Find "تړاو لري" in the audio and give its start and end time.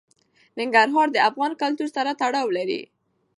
2.21-2.81